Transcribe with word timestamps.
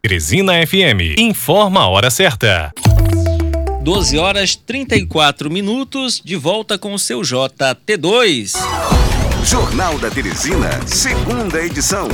Teresina 0.00 0.64
FM 0.64 1.18
informa 1.18 1.80
a 1.80 1.88
hora 1.88 2.08
certa. 2.08 2.72
12 3.82 4.16
horas 4.16 4.54
34 4.54 5.50
minutos, 5.50 6.22
de 6.24 6.36
volta 6.36 6.78
com 6.78 6.94
o 6.94 6.98
seu 7.00 7.20
JT2. 7.20 8.52
Jornal 9.44 9.98
da 9.98 10.08
Teresina, 10.08 10.86
segunda 10.86 11.60
edição. 11.60 12.06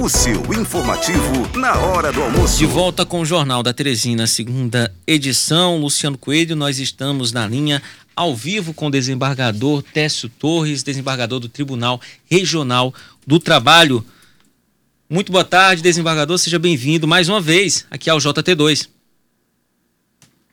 O 0.00 0.08
seu 0.08 0.40
informativo 0.54 1.58
na 1.58 1.76
hora 1.78 2.12
do 2.12 2.22
almoço. 2.22 2.58
De 2.58 2.64
volta 2.64 3.04
com 3.04 3.22
o 3.22 3.26
Jornal 3.26 3.60
da 3.60 3.72
Teresina, 3.72 4.28
segunda 4.28 4.94
edição. 5.04 5.78
Luciano 5.78 6.16
Coelho, 6.16 6.54
nós 6.54 6.78
estamos 6.78 7.32
na 7.32 7.44
linha 7.48 7.82
ao 8.14 8.36
vivo 8.36 8.72
com 8.72 8.86
o 8.86 8.90
desembargador 8.90 9.82
Técio 9.82 10.28
Torres, 10.28 10.84
desembargador 10.84 11.40
do 11.40 11.48
Tribunal 11.48 12.00
Regional 12.30 12.94
do 13.26 13.40
Trabalho. 13.40 14.06
Muito 15.12 15.30
boa 15.30 15.44
tarde, 15.44 15.82
desembargador. 15.82 16.38
Seja 16.38 16.58
bem-vindo 16.58 17.06
mais 17.06 17.28
uma 17.28 17.38
vez 17.38 17.84
aqui 17.90 18.08
ao 18.08 18.16
JT2. 18.16 18.88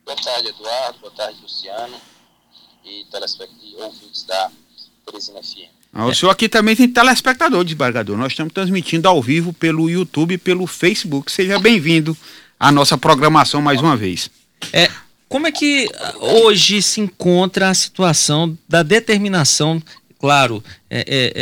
Boa 0.03 0.17
tarde, 0.17 0.49
Eduardo. 0.49 0.99
Boa 0.99 1.13
tarde, 1.13 1.39
Luciano. 1.41 1.95
E 2.83 3.05
telespectadores 3.09 3.73
ouvintes 3.75 4.23
da 4.23 4.51
Teresina 5.05 5.41
FM. 5.41 5.69
Ah, 5.93 6.07
o 6.07 6.13
senhor 6.13 6.29
aqui 6.29 6.49
também 6.49 6.75
tem 6.75 6.89
telespectador, 6.89 7.63
desembargador. 7.63 8.17
Nós 8.17 8.33
estamos 8.33 8.51
transmitindo 8.51 9.07
ao 9.07 9.21
vivo 9.21 9.53
pelo 9.53 9.89
YouTube 9.89 10.33
e 10.33 10.37
pelo 10.37 10.67
Facebook. 10.67 11.31
Seja 11.31 11.57
bem-vindo 11.57 12.17
à 12.59 12.69
nossa 12.69 12.97
programação 12.97 13.61
mais 13.61 13.79
uma 13.79 13.95
vez. 13.95 14.29
É, 14.73 14.91
como 15.29 15.47
é 15.47 15.53
que 15.53 15.89
ah, 15.95 16.15
hoje 16.17 16.81
se 16.81 16.99
encontra 16.99 17.69
a 17.69 17.73
situação 17.73 18.57
da 18.67 18.83
determinação, 18.83 19.81
claro, 20.19 20.61
é, 20.89 20.99
é, 21.07 21.33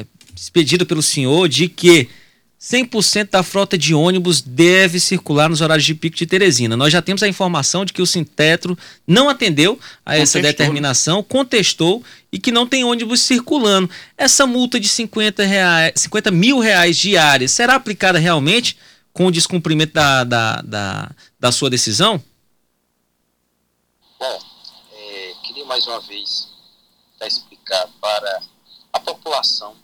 é, 0.00 0.06
expedida 0.36 0.86
pelo 0.86 1.02
senhor, 1.02 1.48
de 1.48 1.68
que 1.68 2.08
100% 2.62 3.30
da 3.30 3.42
frota 3.42 3.76
de 3.76 3.92
ônibus 3.92 4.40
deve 4.40 5.00
circular 5.00 5.50
nos 5.50 5.60
horários 5.60 5.84
de 5.84 5.96
pico 5.96 6.16
de 6.16 6.24
Teresina. 6.24 6.76
Nós 6.76 6.92
já 6.92 7.02
temos 7.02 7.20
a 7.24 7.26
informação 7.26 7.84
de 7.84 7.92
que 7.92 8.00
o 8.00 8.06
Sintetro 8.06 8.78
não 9.04 9.28
atendeu 9.28 9.80
a 10.06 10.16
essa 10.16 10.38
contestou. 10.38 10.42
determinação, 10.42 11.22
contestou 11.24 12.04
e 12.30 12.38
que 12.38 12.52
não 12.52 12.64
tem 12.64 12.84
ônibus 12.84 13.20
circulando. 13.22 13.90
Essa 14.16 14.46
multa 14.46 14.78
de 14.78 14.86
50, 14.86 15.42
reais, 15.42 15.94
50 15.96 16.30
mil 16.30 16.60
reais 16.60 16.96
diárias 16.96 17.50
será 17.50 17.74
aplicada 17.74 18.20
realmente 18.20 18.78
com 19.12 19.26
o 19.26 19.32
descumprimento 19.32 19.94
da, 19.94 20.22
da, 20.22 20.62
da, 20.62 21.10
da 21.40 21.50
sua 21.50 21.68
decisão? 21.68 22.22
Bom, 24.20 24.38
é, 24.94 25.32
queria 25.42 25.64
mais 25.64 25.84
uma 25.88 26.00
vez 26.02 26.48
explicar 27.26 27.88
para 28.00 28.40
a 28.92 29.00
população 29.00 29.81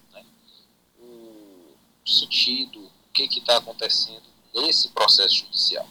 sentido 2.09 2.81
o 2.81 3.12
que 3.12 3.25
está 3.39 3.59
acontecendo 3.59 4.23
nesse 4.55 4.89
processo 4.89 5.37
judicial. 5.37 5.87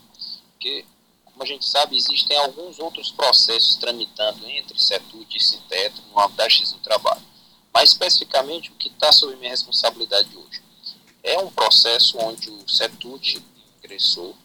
Porque, 0.51 0.85
como 1.25 1.43
a 1.43 1.45
gente 1.45 1.65
sabe, 1.65 1.95
existem 1.95 2.37
alguns 2.37 2.79
outros 2.79 3.11
processos 3.11 3.75
tramitando 3.75 4.47
entre 4.47 4.79
CETUD 4.79 5.37
e 5.37 5.39
Sintetro 5.39 6.01
no 6.11 6.19
âmbito 6.19 6.37
da 6.37 6.49
X 6.49 6.71
do 6.71 6.79
trabalho. 6.79 7.25
Mas, 7.73 7.91
especificamente, 7.91 8.71
o 8.71 8.75
que 8.75 8.89
está 8.89 9.11
sob 9.11 9.35
minha 9.35 9.51
responsabilidade 9.51 10.35
hoje 10.35 10.61
é 11.23 11.37
um 11.39 11.51
processo 11.51 12.17
onde 12.17 12.49
o 12.49 12.67
CETUD 12.67 13.43
ingressou 13.77 14.35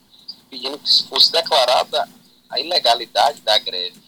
pedindo 0.50 0.78
que 0.78 1.02
fosse 1.04 1.32
declarada 1.32 2.08
a 2.50 2.60
ilegalidade 2.60 3.40
da 3.40 3.58
greve 3.58 4.02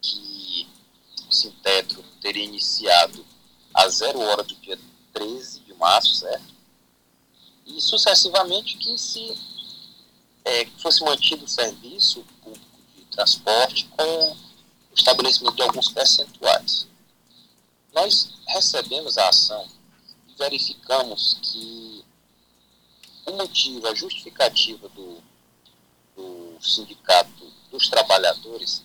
que 0.00 0.68
o 1.28 1.32
Sintetro 1.32 2.04
teria 2.20 2.44
iniciado 2.44 3.26
a 3.74 3.88
zero 3.88 4.20
hora 4.20 4.44
do 4.44 4.54
dia 4.56 4.78
13 5.12 5.60
de 5.60 5.74
março, 5.74 6.14
certo? 6.14 6.51
E 7.66 7.80
sucessivamente 7.80 8.76
que 8.76 8.96
se 8.98 9.36
é, 10.44 10.66
fosse 10.78 11.02
mantido 11.04 11.44
o 11.44 11.48
serviço 11.48 12.24
público 12.42 12.78
de 12.96 13.04
transporte 13.06 13.86
com 13.96 14.32
o 14.32 14.36
estabelecimento 14.94 15.56
de 15.56 15.62
alguns 15.62 15.90
percentuais. 15.90 16.86
Nós 17.92 18.32
recebemos 18.48 19.18
a 19.18 19.28
ação 19.28 19.66
e 20.28 20.34
verificamos 20.34 21.38
que 21.42 22.04
o 23.26 23.32
motivo, 23.32 23.86
a 23.86 23.94
justificativa 23.94 24.88
do, 24.88 25.22
do 26.16 26.58
sindicato 26.60 27.52
dos 27.70 27.88
trabalhadores, 27.88 28.82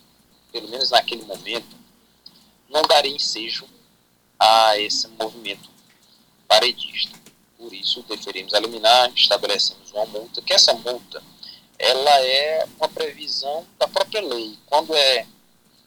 pelo 0.51 0.67
menos 0.69 0.91
naquele 0.91 1.23
momento, 1.23 1.75
não 2.69 2.81
daria 2.83 3.15
ensejo 3.15 3.67
a 4.39 4.77
esse 4.79 5.07
movimento 5.07 5.69
paredista. 6.47 7.26
Por 7.57 7.73
isso, 7.73 8.03
deferimos 8.03 8.53
eliminar, 8.53 9.11
estabelecemos 9.15 9.91
uma 9.91 10.05
multa, 10.05 10.41
que 10.41 10.53
essa 10.53 10.73
multa 10.73 11.23
ela 11.79 12.21
é 12.21 12.67
uma 12.77 12.87
previsão 12.89 13.65
da 13.77 13.87
própria 13.87 14.21
lei. 14.21 14.57
Quando, 14.65 14.95
é, 14.95 15.27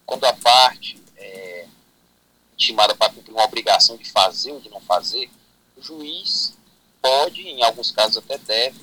quando 0.06 0.25
a 0.25 0.32
parte 0.32 1.00
é 1.16 1.66
intimada 2.54 2.94
para 2.94 3.12
cumprir 3.12 3.32
uma 3.32 3.44
obrigação 3.44 3.97
de 3.97 4.10
fazer 4.10 4.53
ou 4.53 4.60
de 4.60 4.69
não 4.69 4.81
fazer, 4.81 5.31
o 5.76 5.82
juiz 5.82 6.56
pode, 7.00 7.42
em 7.42 7.62
alguns 7.62 7.91
casos 7.91 8.19
até 8.19 8.37
deve, 8.38 8.81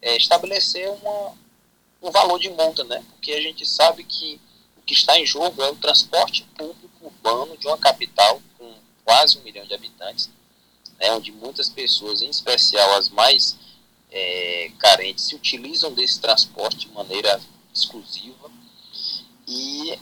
é, 0.00 0.16
estabelecer 0.16 0.88
uma, 0.90 1.34
um 2.02 2.10
valor 2.10 2.38
de 2.38 2.48
multa, 2.50 2.84
né? 2.84 3.04
Porque 3.10 3.32
a 3.32 3.40
gente 3.40 3.66
sabe 3.66 4.04
que 4.04 4.40
o 4.76 4.82
que 4.82 4.94
está 4.94 5.18
em 5.18 5.26
jogo 5.26 5.62
é 5.62 5.70
o 5.70 5.76
transporte 5.76 6.44
público 6.56 6.88
urbano 7.00 7.56
de 7.56 7.66
uma 7.66 7.78
capital 7.78 8.40
com 8.56 8.74
quase 9.04 9.38
um 9.38 9.42
milhão 9.42 9.66
de 9.66 9.74
habitantes, 9.74 10.30
né, 10.98 11.12
onde 11.12 11.32
muitas 11.32 11.68
pessoas, 11.68 12.22
em 12.22 12.30
especial 12.30 12.96
as 12.96 13.08
mais 13.08 13.56
é, 14.10 14.70
carentes, 14.78 15.24
se 15.24 15.34
utilizam 15.34 15.92
desse 15.92 16.20
transporte 16.20 16.88
de 16.88 16.92
maneira 16.92 17.40
exclusiva. 17.72 18.50
E 19.46 19.98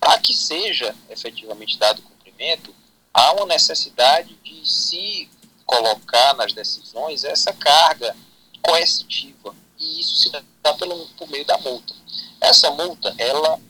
para 0.00 0.18
que 0.18 0.34
seja 0.34 0.94
efetivamente 1.08 1.78
dado 1.78 2.02
cumprimento, 2.02 2.74
há 3.12 3.32
uma 3.32 3.46
necessidade 3.46 4.34
de 4.44 4.68
se 4.68 5.28
colocar 5.64 6.34
nas 6.34 6.52
decisões 6.52 7.24
essa 7.24 7.52
carga 7.52 8.16
coercitiva. 8.62 9.54
E 9.78 10.00
isso 10.00 10.16
se 10.16 10.30
dá 10.62 10.74
pelo, 10.74 11.06
por 11.18 11.28
meio 11.28 11.44
da 11.44 11.58
multa. 11.58 11.94
Essa 12.40 12.70
multa, 12.70 13.14
ela 13.18 13.60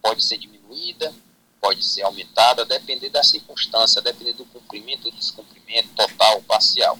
pode 0.00 0.22
ser 0.22 0.38
diminuída, 0.38 1.12
pode 1.62 1.84
ser 1.84 2.02
aumentada, 2.02 2.64
depender 2.64 3.08
da 3.08 3.22
circunstância, 3.22 4.02
depender 4.02 4.32
do 4.32 4.44
cumprimento 4.46 5.04
ou 5.06 5.12
descumprimento 5.12 5.90
total 5.94 6.34
ou 6.34 6.42
parcial. 6.42 6.98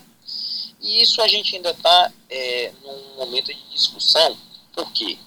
E 0.81 1.03
isso 1.03 1.21
a 1.21 1.27
gente 1.27 1.57
ainda 1.57 1.73
está 1.73 2.13
é, 2.31 2.73
num 2.81 3.17
momento 3.17 3.53
de 3.53 3.61
discussão, 3.71 4.39
porque 4.73 5.19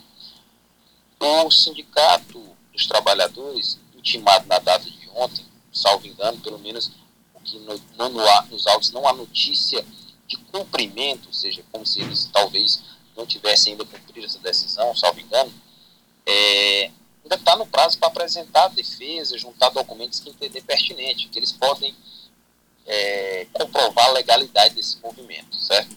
o 1.20 1.52
Sindicato 1.52 2.42
dos 2.72 2.88
Trabalhadores, 2.88 3.78
intimado 3.94 4.48
na 4.48 4.58
data 4.58 4.90
de 4.90 5.10
ontem, 5.14 5.46
salvo 5.72 6.08
engano, 6.08 6.40
pelo 6.40 6.60
menos 6.60 6.92
o 7.34 7.40
que 7.42 7.60
no, 7.60 7.78
no, 7.98 8.42
nos 8.50 8.68
autos 8.68 8.92
não 8.92 9.06
há 9.06 9.14
notícia 9.14 9.86
de 10.28 10.38
cumprimento, 10.38 11.28
ou 11.28 11.34
seja, 11.34 11.64
como 11.72 11.86
se 11.86 12.00
eles 12.02 12.30
talvez 12.32 12.82
não 13.18 13.26
tivessem 13.26 13.74
ainda 13.74 13.86
cumprido 13.86 14.26
essa 14.26 14.40
decisão, 14.40 14.96
salvo 14.96 15.20
engano, 15.20 15.54
é, 16.26 16.92
ainda 17.26 17.36
está 17.36 17.56
no 17.56 17.66
prazo 17.66 17.98
para 17.98 18.08
apresentar 18.08 18.68
defesa, 18.70 19.38
juntar 19.38 19.70
documentos 19.70 20.20
que 20.20 20.30
entender 20.30 20.62
pertinente, 20.62 21.28
que 21.28 21.40
eles 21.40 21.52
podem 21.52 21.94
é, 22.86 23.48
comprovar 23.52 24.10
a 24.10 24.12
legalidade 24.14 24.76
desse 24.76 24.98
movimento, 25.00 25.56
certo? 25.56 25.96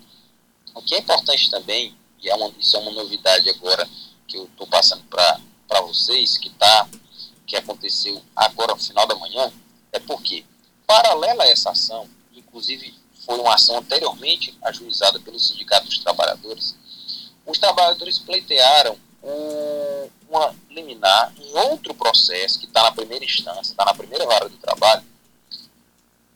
O 0.74 0.82
que 0.82 0.94
é 0.94 0.98
importante 0.98 1.50
também, 1.50 1.94
e 2.22 2.30
é 2.30 2.34
uma, 2.34 2.48
isso 2.58 2.76
é 2.76 2.80
uma 2.80 2.92
novidade 2.92 3.48
agora 3.50 3.88
que 4.26 4.38
eu 4.38 4.44
estou 4.44 4.66
passando 4.66 5.04
para 5.04 5.80
vocês, 5.82 6.38
que, 6.38 6.48
tá, 6.50 6.88
que 7.46 7.56
aconteceu 7.56 8.22
agora 8.34 8.74
no 8.74 8.80
final 8.80 9.06
da 9.06 9.14
manhã, 9.16 9.52
é 9.92 9.98
porque, 9.98 10.46
paralela 10.86 11.44
a 11.44 11.48
essa 11.48 11.70
ação, 11.70 12.08
inclusive 12.34 12.94
foi 13.26 13.38
uma 13.38 13.54
ação 13.54 13.76
anteriormente 13.76 14.56
ajuizada 14.62 15.20
pelo 15.20 15.38
Sindicato 15.38 15.86
dos 15.86 15.98
Trabalhadores, 15.98 16.74
os 17.44 17.58
trabalhadores 17.58 18.18
pleitearam 18.18 18.98
um, 19.22 20.10
uma 20.28 20.54
liminar 20.70 21.32
em 21.38 21.52
outro 21.70 21.94
processo 21.94 22.58
que 22.58 22.66
está 22.66 22.82
na 22.82 22.92
primeira 22.92 23.24
instância, 23.24 23.72
está 23.72 23.84
na 23.84 23.94
primeira 23.94 24.26
vara 24.26 24.48
do 24.48 24.56
trabalho, 24.56 25.04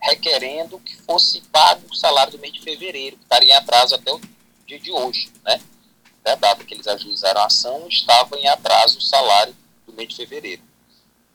requerendo 0.00 0.80
que 0.80 0.96
fosse 0.96 1.40
pago 1.42 1.86
o 1.90 1.94
salário 1.94 2.32
do 2.32 2.38
mês 2.38 2.52
de 2.52 2.60
fevereiro, 2.60 3.16
que 3.16 3.22
estaria 3.22 3.54
em 3.54 3.56
atraso 3.56 3.94
até 3.94 4.12
o 4.12 4.20
dia 4.66 4.78
de 4.78 4.90
hoje, 4.90 5.30
né? 5.44 5.60
Até 6.20 6.32
a 6.32 6.36
data 6.36 6.64
que 6.64 6.74
eles 6.74 6.86
ajuizaram 6.86 7.40
a 7.40 7.46
ação, 7.46 7.86
estava 7.88 8.36
em 8.36 8.48
atraso 8.48 8.98
o 8.98 9.02
salário 9.02 9.54
do 9.86 9.92
mês 9.92 10.08
de 10.08 10.16
fevereiro. 10.16 10.62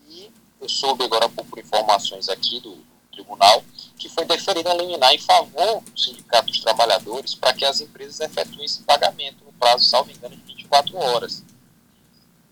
E 0.09 0.31
eu 0.59 0.67
soube 0.67 1.03
agora 1.03 1.29
por 1.29 1.59
informações 1.59 2.29
aqui 2.29 2.59
do 2.59 2.77
tribunal 3.11 3.63
que 3.97 4.09
foi 4.09 4.25
deferida 4.25 4.71
a 4.71 4.75
liminar 4.75 5.13
em 5.13 5.19
favor 5.19 5.81
do 5.81 6.00
Sindicato 6.00 6.47
dos 6.47 6.59
Trabalhadores 6.59 7.33
para 7.35 7.53
que 7.53 7.65
as 7.65 7.81
empresas 7.81 8.19
efetuem 8.19 8.65
esse 8.65 8.83
pagamento 8.83 9.46
prazo, 9.59 9.86
salvo 9.86 10.12
engano, 10.12 10.36
de 10.36 10.42
24 10.44 10.98
horas. 10.98 11.44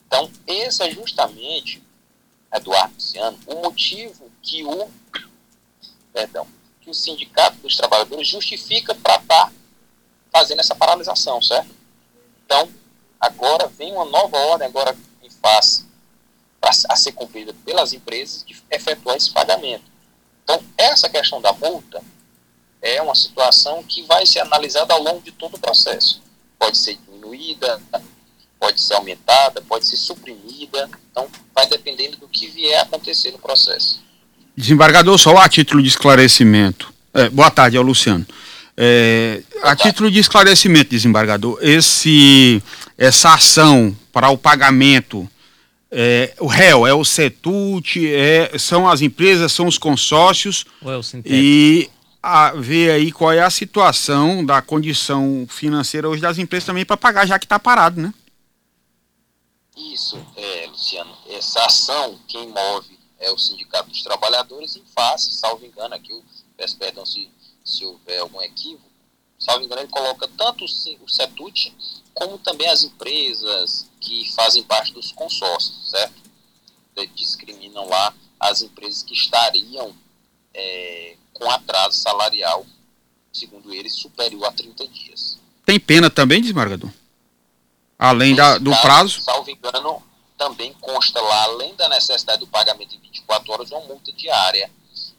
Então, 0.07 0.31
esse 0.47 0.83
é 0.83 0.91
justamente, 0.91 1.81
Eduardo 2.53 2.93
Luciano, 2.93 3.37
o 3.47 3.55
motivo 3.55 4.31
que 4.41 4.63
o, 4.63 4.89
perdão, 6.13 6.47
que 6.81 6.89
o 6.89 6.93
Sindicato 6.93 7.57
dos 7.57 7.75
Trabalhadores 7.75 8.27
justifica 8.27 8.93
para 8.95 9.15
estar 9.15 9.45
tá 9.47 9.51
fazendo 10.31 10.59
essa 10.59 10.75
paralisação, 10.75 11.41
certo? 11.41 11.73
Então, 12.45 12.69
agora 13.19 13.67
vem 13.67 13.91
uma 13.91 14.05
nova 14.05 14.37
ordem, 14.37 14.67
agora 14.67 14.95
em 15.23 15.29
face, 15.29 15.85
a 16.89 16.95
ser 16.95 17.11
cumprida 17.11 17.53
pelas 17.65 17.93
empresas, 17.93 18.43
de 18.43 18.55
efetuar 18.71 19.15
esse 19.15 19.31
pagamento. 19.31 19.83
Então, 20.43 20.63
essa 20.77 21.09
questão 21.09 21.41
da 21.41 21.51
multa 21.53 22.03
é 22.81 23.01
uma 23.01 23.15
situação 23.15 23.83
que 23.83 24.03
vai 24.03 24.25
ser 24.25 24.39
analisada 24.39 24.93
ao 24.93 25.01
longo 25.01 25.21
de 25.21 25.31
todo 25.31 25.55
o 25.55 25.59
processo. 25.59 26.21
Pode 26.65 26.77
ser 26.79 26.97
diminuída, 27.07 27.79
pode 28.59 28.81
ser 28.81 28.95
aumentada, 28.95 29.61
pode 29.61 29.85
ser 29.85 29.97
suprimida. 29.97 30.89
Então, 31.11 31.27
vai 31.53 31.67
dependendo 31.67 32.17
do 32.17 32.27
que 32.27 32.47
vier 32.47 32.79
a 32.79 32.81
acontecer 32.81 33.31
no 33.31 33.37
processo. 33.37 34.01
Desembargador, 34.57 35.15
só 35.19 35.37
a 35.37 35.47
título 35.47 35.83
de 35.83 35.89
esclarecimento. 35.89 36.91
É, 37.13 37.29
boa 37.29 37.51
tarde, 37.51 37.77
é 37.77 37.79
o 37.79 37.83
Luciano. 37.83 38.25
É, 38.75 39.43
a 39.61 39.75
título 39.75 40.09
de 40.09 40.17
esclarecimento, 40.17 40.89
desembargador, 40.89 41.59
esse, 41.61 42.63
essa 42.97 43.35
ação 43.35 43.95
para 44.11 44.29
o 44.29 44.37
pagamento, 44.37 45.29
é, 45.91 46.33
o 46.39 46.47
réu 46.47 46.87
é 46.87 46.93
o 46.95 47.05
CETUT, 47.05 48.11
é, 48.11 48.57
são 48.57 48.89
as 48.89 49.01
empresas, 49.01 49.51
são 49.51 49.67
os 49.67 49.77
consórcios. 49.77 50.65
Ou 50.81 50.91
é 50.91 50.97
o 50.97 51.01
e 51.23 51.91
a, 52.25 52.51
ver 52.53 52.89
aí 52.89 53.11
qual 53.11 53.31
é 53.31 53.41
a 53.41 53.51
situação 53.51 54.43
da 54.43 54.59
condição 54.59 55.45
financeira 55.47 56.09
hoje 56.09 56.23
das 56.23 56.39
empresas 56.39 56.65
também 56.65 56.83
para 56.83 56.97
pagar, 56.97 57.27
já 57.27 57.37
que 57.37 57.45
está 57.45 57.59
parado, 57.59 58.01
né? 58.01 58.11
Isso, 59.77 60.17
é, 60.35 60.65
Luciano. 60.65 61.15
Essa 61.29 61.63
ação, 61.65 62.19
quem 62.27 62.47
move 62.47 62.97
é 63.19 63.31
o 63.31 63.37
Sindicato 63.37 63.89
dos 63.89 64.01
Trabalhadores 64.01 64.75
em 64.75 64.83
face, 64.95 65.33
salvo 65.33 65.65
engano, 65.65 65.93
aqui 65.93 66.11
eu 66.11 66.23
peço 66.57 66.75
perdão 66.77 67.05
se, 67.05 67.29
se 67.63 67.85
houver 67.85 68.19
algum 68.19 68.41
equívoco, 68.41 68.89
salvo 69.37 69.63
engano, 69.63 69.81
ele 69.81 69.89
coloca 69.89 70.27
tanto 70.35 70.65
o 70.65 71.07
CETUT 71.07 71.75
como 72.11 72.39
também 72.39 72.67
as 72.69 72.83
empresas 72.83 73.87
que 73.99 74.33
fazem 74.33 74.63
parte 74.63 74.91
dos 74.93 75.11
consórcios, 75.11 75.91
certo? 75.91 76.15
Discriminam 77.13 77.87
lá 77.87 78.15
as 78.39 78.61
empresas 78.63 79.03
que 79.03 79.13
estariam 79.13 79.93
é, 80.53 81.17
com 81.35 81.49
atraso 81.51 81.97
salarial, 81.97 82.65
segundo 83.31 83.73
eles, 83.73 83.93
superior 83.93 84.45
a 84.45 84.51
30 84.51 84.87
dias. 84.87 85.37
Tem 85.65 85.79
pena 85.79 86.09
também, 86.09 86.41
desembargador? 86.41 86.89
Além 87.97 88.35
da, 88.35 88.57
do 88.57 88.71
caso, 88.71 88.81
prazo? 88.81 89.21
Salvo 89.21 89.49
engano, 89.49 90.01
também 90.37 90.73
consta 90.79 91.19
lá, 91.21 91.43
além 91.43 91.75
da 91.75 91.87
necessidade 91.89 92.39
do 92.39 92.47
pagamento 92.47 92.89
de 92.89 92.97
24 92.97 93.51
horas, 93.51 93.71
uma 93.71 93.81
multa 93.81 94.11
diária 94.11 94.69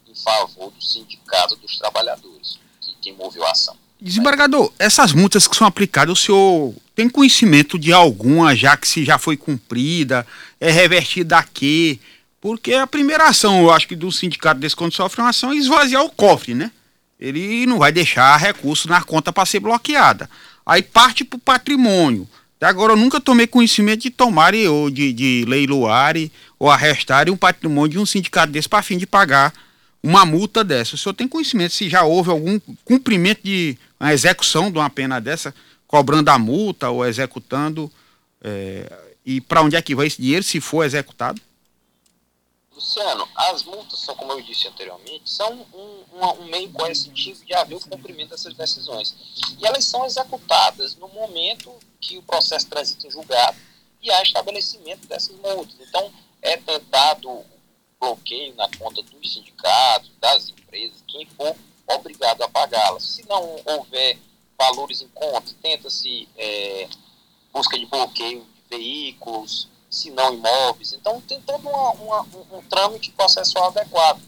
em 0.06 0.14
favor 0.14 0.70
do 0.70 0.82
sindicato 0.82 1.56
dos 1.56 1.78
trabalhadores, 1.78 2.58
que, 2.80 2.94
que 3.00 3.12
moveu 3.12 3.44
a 3.46 3.50
ação. 3.50 3.76
Desembargador, 4.00 4.72
essas 4.78 5.12
multas 5.12 5.48
que 5.48 5.56
são 5.56 5.66
aplicadas, 5.66 6.18
o 6.18 6.22
senhor 6.22 6.74
tem 6.94 7.08
conhecimento 7.08 7.78
de 7.78 7.92
alguma 7.92 8.54
já 8.54 8.76
que 8.76 8.86
se 8.86 9.04
já 9.04 9.18
foi 9.18 9.36
cumprida, 9.36 10.26
é 10.60 10.70
revertida 10.70 11.38
a 11.38 11.42
quê? 11.42 11.98
Porque 12.40 12.74
a 12.74 12.86
primeira 12.86 13.28
ação, 13.28 13.62
eu 13.62 13.72
acho 13.72 13.88
que 13.88 13.96
do 13.96 14.12
sindicato 14.12 14.60
desse 14.60 14.76
quando 14.76 14.92
sofre 14.92 15.20
uma 15.20 15.30
ação 15.30 15.52
é 15.52 15.56
esvaziar 15.56 16.04
o 16.04 16.10
cofre, 16.10 16.54
né? 16.54 16.70
Ele 17.18 17.64
não 17.66 17.78
vai 17.78 17.90
deixar 17.90 18.36
recurso 18.36 18.88
na 18.88 19.02
conta 19.02 19.32
para 19.32 19.46
ser 19.46 19.60
bloqueada. 19.60 20.28
Aí 20.64 20.82
parte 20.82 21.24
para 21.24 21.36
o 21.36 21.40
patrimônio. 21.40 22.28
Até 22.56 22.66
agora 22.66 22.92
eu 22.92 22.96
nunca 22.96 23.20
tomei 23.20 23.46
conhecimento 23.46 24.02
de 24.02 24.10
tomar 24.10 24.54
ou 24.54 24.90
de, 24.90 25.12
de 25.12 25.44
leiloar 25.46 26.14
ou 26.58 26.70
arrestar 26.70 27.28
um 27.30 27.36
patrimônio 27.36 27.92
de 27.92 27.98
um 27.98 28.06
sindicato 28.06 28.52
desse 28.52 28.68
para 28.68 28.82
fim 28.82 28.96
de 28.96 29.06
pagar 29.06 29.52
uma 30.02 30.24
multa 30.24 30.62
dessa. 30.62 30.94
O 30.94 30.98
senhor 30.98 31.14
tem 31.14 31.28
conhecimento 31.28 31.74
se 31.74 31.88
já 31.88 32.02
houve 32.04 32.30
algum 32.30 32.58
cumprimento 32.84 33.40
de 33.42 33.76
uma 33.98 34.12
execução 34.12 34.70
de 34.70 34.78
uma 34.78 34.88
pena 34.88 35.20
dessa, 35.20 35.54
cobrando 35.86 36.30
a 36.30 36.38
multa 36.38 36.88
ou 36.90 37.04
executando? 37.04 37.90
É, 38.42 38.90
e 39.24 39.40
para 39.40 39.62
onde 39.62 39.76
é 39.76 39.82
que 39.82 39.94
vai 39.94 40.06
esse 40.06 40.20
dinheiro 40.20 40.42
se 40.42 40.60
for 40.60 40.84
executado? 40.84 41.40
Luciano, 42.76 43.26
as 43.34 43.64
multas 43.64 43.98
são, 44.00 44.14
como 44.14 44.32
eu 44.32 44.42
disse 44.42 44.68
anteriormente, 44.68 45.30
são 45.30 45.50
um, 45.72 46.04
um, 46.12 46.42
um, 46.42 46.44
meio 46.44 46.70
coercitivo 46.72 47.42
de 47.42 47.54
haver 47.54 47.74
o 47.74 47.80
cumprimento 47.80 48.30
dessas 48.30 48.52
decisões. 48.52 49.16
E 49.58 49.66
elas 49.66 49.86
são 49.86 50.04
executadas 50.04 50.94
no 50.96 51.08
momento 51.08 51.74
que 51.98 52.18
o 52.18 52.22
processo 52.22 52.68
transita 52.68 53.06
em 53.06 53.10
julgado 53.10 53.56
e 54.02 54.10
há 54.10 54.22
estabelecimento 54.22 55.08
dessas 55.08 55.34
multas. 55.36 55.74
Então, 55.80 56.12
é 56.42 56.58
tentado 56.58 57.44
bloqueio 57.98 58.54
na 58.56 58.68
conta 58.76 59.02
dos 59.02 59.32
sindicatos, 59.32 60.10
das 60.20 60.50
empresas, 60.50 61.02
quem 61.08 61.24
for 61.30 61.56
obrigado 61.86 62.42
a 62.42 62.48
pagá-las. 62.48 63.04
Se 63.04 63.26
não 63.26 63.58
houver 63.64 64.18
valores 64.58 65.00
em 65.00 65.08
conta, 65.08 65.54
tenta-se 65.62 66.28
é, 66.36 66.88
busca 67.52 67.78
de 67.78 67.86
bloqueio 67.86 68.44
de 68.44 68.76
veículos, 68.76 69.66
se 69.90 70.10
não 70.10 70.34
imóveis. 70.34 70.92
Então, 70.92 71.20
tem 71.20 71.40
todo 71.40 71.68
uma, 71.68 71.90
uma, 71.92 72.22
um, 72.22 72.58
um 72.58 72.62
trâmite 72.62 73.10
processual 73.12 73.68
adequado. 73.68 74.20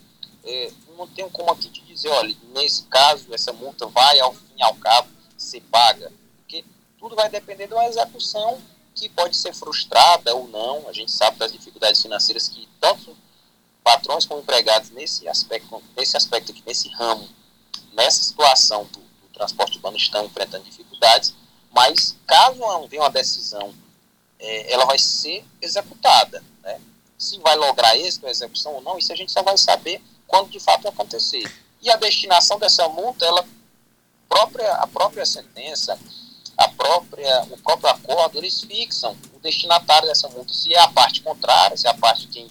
É, 0.44 0.72
não 0.96 1.06
tenho 1.06 1.30
como 1.30 1.50
aqui 1.52 1.70
te 1.70 1.80
dizer, 1.82 2.08
olha, 2.08 2.36
nesse 2.54 2.82
caso, 2.84 3.32
essa 3.32 3.52
multa 3.52 3.86
vai, 3.86 4.18
ao 4.20 4.32
fim 4.32 4.56
e 4.56 4.62
ao 4.62 4.74
cabo, 4.74 5.08
ser 5.36 5.60
paga. 5.62 6.12
Porque 6.38 6.64
tudo 6.98 7.14
vai 7.14 7.28
depender 7.28 7.68
de 7.68 7.74
uma 7.74 7.86
execução 7.86 8.60
que 8.94 9.08
pode 9.08 9.36
ser 9.36 9.54
frustrada 9.54 10.34
ou 10.34 10.48
não. 10.48 10.88
A 10.88 10.92
gente 10.92 11.12
sabe 11.12 11.38
das 11.38 11.52
dificuldades 11.52 12.02
financeiras 12.02 12.48
que 12.48 12.68
tanto 12.80 13.16
patrões 13.82 14.26
como 14.26 14.40
empregados 14.40 14.90
nesse 14.90 15.28
aspecto, 15.28 15.82
nesse 15.96 16.16
aspecto 16.16 16.50
aqui, 16.50 16.62
nesse 16.66 16.88
ramo, 16.88 17.28
nessa 17.92 18.22
situação 18.22 18.84
do, 18.86 18.98
do 18.98 19.28
transporte 19.32 19.76
urbano 19.76 19.96
estão 19.96 20.26
enfrentando 20.26 20.64
dificuldades, 20.64 21.32
mas 21.70 22.16
caso 22.26 22.58
não 22.58 22.88
venha 22.88 23.02
uma 23.02 23.10
decisão 23.10 23.72
é, 24.38 24.72
ela 24.72 24.84
vai 24.84 24.98
ser 24.98 25.44
executada. 25.60 26.42
Né? 26.62 26.80
Se 27.18 27.38
vai 27.40 27.56
lograr 27.56 27.96
êxito 27.96 28.26
a 28.26 28.30
execução 28.30 28.74
ou 28.74 28.80
não, 28.80 28.98
isso 28.98 29.12
a 29.12 29.16
gente 29.16 29.32
só 29.32 29.42
vai 29.42 29.56
saber 29.58 30.02
quando 30.26 30.50
de 30.50 30.60
fato 30.60 30.86
acontecer. 30.88 31.42
E 31.80 31.90
a 31.90 31.96
destinação 31.96 32.58
dessa 32.58 32.88
multa, 32.88 33.24
ela 33.24 33.44
própria, 34.28 34.72
a 34.74 34.86
própria 34.86 35.24
sentença, 35.24 35.98
a 36.56 36.68
própria, 36.68 37.44
o 37.50 37.58
próprio 37.58 37.88
acordo, 37.90 38.38
eles 38.38 38.60
fixam 38.60 39.16
o 39.34 39.38
destinatário 39.40 40.08
dessa 40.08 40.28
multa. 40.28 40.52
Se 40.52 40.74
é 40.74 40.80
a 40.80 40.88
parte 40.88 41.22
contrária, 41.22 41.76
se 41.76 41.86
é 41.86 41.90
a 41.90 41.94
parte 41.94 42.26
que, 42.26 42.48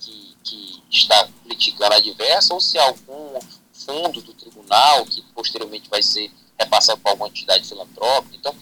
que, 0.00 0.36
que 0.42 0.82
está 0.90 1.28
litigando 1.46 1.94
a 1.94 2.00
diversa, 2.00 2.52
ou 2.52 2.60
se 2.60 2.76
é 2.76 2.82
algum 2.82 3.38
fundo 3.72 4.20
do 4.22 4.34
tribunal 4.34 5.04
que 5.04 5.22
posteriormente 5.34 5.88
vai 5.88 6.02
ser 6.02 6.32
repassado 6.58 7.00
para 7.00 7.12
alguma 7.12 7.28
entidade 7.28 7.68
filantrópica. 7.68 8.36
Então, 8.36 8.54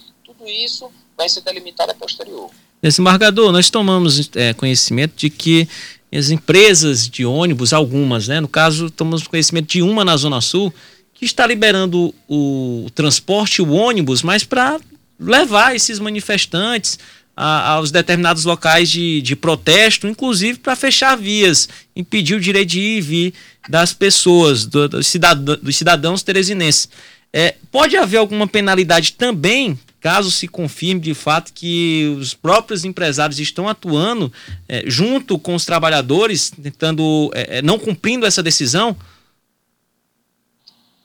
isso 0.48 0.90
vai 1.16 1.28
ser 1.28 1.40
delimitado 1.42 1.92
a 1.92 1.94
posterior. 1.94 2.50
Desembargador, 2.82 3.52
nós 3.52 3.70
tomamos 3.70 4.30
é, 4.34 4.52
conhecimento 4.52 5.14
de 5.16 5.30
que 5.30 5.68
as 6.12 6.30
empresas 6.30 7.08
de 7.08 7.24
ônibus, 7.24 7.72
algumas, 7.72 8.28
né? 8.28 8.40
No 8.40 8.48
caso, 8.48 8.90
tomamos 8.90 9.26
conhecimento 9.26 9.68
de 9.68 9.82
uma 9.82 10.04
na 10.04 10.16
Zona 10.16 10.40
Sul, 10.40 10.72
que 11.14 11.24
está 11.24 11.46
liberando 11.46 12.12
o, 12.28 12.84
o 12.86 12.90
transporte, 12.90 13.62
o 13.62 13.70
ônibus, 13.70 14.22
mas 14.22 14.44
para 14.44 14.80
levar 15.18 15.74
esses 15.74 15.98
manifestantes 15.98 16.98
a, 17.36 17.74
aos 17.74 17.90
determinados 17.90 18.44
locais 18.44 18.90
de, 18.90 19.22
de 19.22 19.36
protesto, 19.36 20.06
inclusive 20.06 20.58
para 20.58 20.76
fechar 20.76 21.16
vias, 21.16 21.68
impedir 21.94 22.34
o 22.34 22.40
direito 22.40 22.70
de 22.70 22.80
ir 22.80 22.98
e 22.98 23.00
vir 23.00 23.34
das 23.68 23.92
pessoas, 23.92 24.66
do, 24.66 24.88
do 24.88 24.98
dos 24.98 25.76
cidadãos 25.76 26.22
teresinenses. 26.22 26.88
É, 27.32 27.54
pode 27.70 27.96
haver 27.96 28.18
alguma 28.18 28.46
penalidade 28.46 29.12
também 29.12 29.78
caso 30.02 30.32
se 30.32 30.48
confirme 30.48 31.00
de 31.00 31.14
fato 31.14 31.52
que 31.52 32.12
os 32.18 32.34
próprios 32.34 32.84
empresários 32.84 33.38
estão 33.38 33.68
atuando 33.68 34.32
é, 34.68 34.82
junto 34.84 35.38
com 35.38 35.54
os 35.54 35.64
trabalhadores, 35.64 36.50
tentando, 36.50 37.30
é, 37.32 37.58
é, 37.58 37.62
não 37.62 37.78
cumprindo 37.78 38.26
essa 38.26 38.42
decisão? 38.42 38.96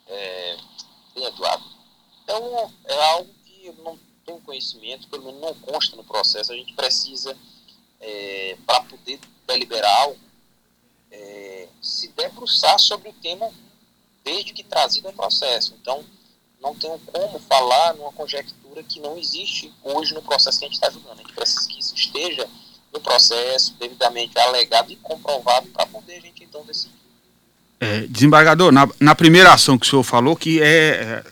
É, 0.07 0.57
bem, 1.13 1.25
Eduardo, 1.25 1.63
então 2.23 2.73
é 2.85 3.03
algo 3.11 3.29
que 3.45 3.67
eu 3.67 3.75
não 3.83 3.99
tenho 4.25 4.41
conhecimento, 4.41 5.07
pelo 5.09 5.25
menos 5.25 5.41
não 5.41 5.53
consta 5.53 5.95
no 5.95 6.03
processo, 6.03 6.51
a 6.51 6.55
gente 6.55 6.73
precisa, 6.73 7.37
é, 8.01 8.57
para 8.65 8.81
poder 8.81 9.19
deliberar 9.47 9.95
algo, 10.01 10.17
é, 11.11 11.67
se 11.79 12.07
debruçar 12.17 12.79
sobre 12.79 13.09
o 13.09 13.13
tema 13.13 13.47
desde 14.23 14.53
que 14.53 14.63
trazido 14.63 15.07
ao 15.07 15.13
processo. 15.13 15.75
Então, 15.79 16.03
não 16.59 16.73
tenho 16.73 16.97
como 16.99 17.37
falar 17.39 17.93
numa 17.93 18.11
conjectura 18.11 18.66
que 18.83 18.99
não 18.99 19.17
existe 19.17 19.73
hoje 19.83 20.13
no 20.13 20.21
processo 20.21 20.59
que 20.59 20.65
a 20.65 20.67
gente 20.67 20.75
está 20.75 20.89
julgando. 20.89 21.13
A 21.13 21.23
gente 21.23 21.33
precisa 21.33 21.67
que 21.67 21.79
isso 21.79 21.95
esteja 21.95 22.47
no 22.93 22.99
processo, 22.99 23.75
devidamente 23.79 24.37
alegado 24.39 24.91
e 24.91 24.95
comprovado 24.97 25.67
para 25.67 25.85
poder 25.85 26.17
a 26.17 26.21
gente 26.21 26.43
então 26.43 26.63
decidir. 26.65 26.95
É, 27.79 28.01
desembargador, 28.07 28.71
na, 28.71 28.89
na, 28.99 29.13
primeira 29.13 29.53
ação 29.53 29.77
que 29.77 29.85
o 29.85 29.89
senhor 29.89 30.03
falou, 30.03 30.35
que 30.35 30.59
é, 30.59 30.65
é 30.65 31.23